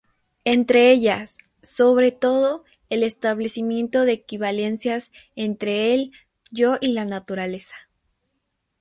Entre 0.45 0.91
ellas, 0.91 1.37
sobre 1.61 2.11
todo, 2.11 2.65
el 2.89 3.03
establecimiento 3.03 4.03
de 4.03 4.13
equivalencias 4.13 5.11
entre 5.35 5.93
el 5.93 6.11
yo 6.49 6.79
y 6.81 6.93
la 6.93 7.05
naturaleza. 7.05 7.75